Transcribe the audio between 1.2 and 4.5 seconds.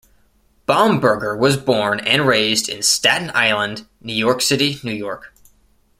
was born and raised in Staten Island, New York